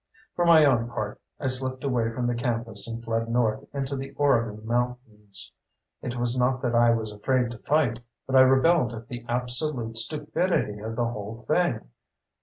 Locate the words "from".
2.11-2.25